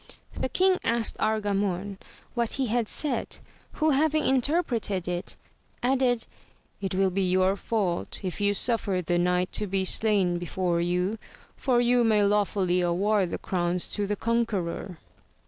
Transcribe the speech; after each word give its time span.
The 0.33 0.49
king 0.49 0.79
asked 0.83 1.15
Argamon 1.19 1.99
what 2.33 2.53
he 2.53 2.65
had 2.65 2.87
said, 2.87 3.37
who 3.73 3.91
having 3.91 4.23
interpreted 4.25 5.07
it, 5.07 5.35
added, 5.83 6.25
it 6.81 6.95
will 6.95 7.11
be 7.11 7.21
your 7.29 7.55
fault 7.55 8.19
if 8.23 8.41
you 8.41 8.55
suffer 8.55 9.03
the 9.03 9.19
knight 9.19 9.51
to 9.51 9.67
be 9.67 9.85
slain 9.85 10.39
before 10.39 10.81
you, 10.81 11.19
for 11.55 11.79
you 11.79 12.03
may 12.03 12.23
lawfully 12.23 12.81
award 12.81 13.29
the 13.29 13.37
crowns 13.37 13.87
to 13.89 14.07
the 14.07 14.15
conqueror. 14.15 14.97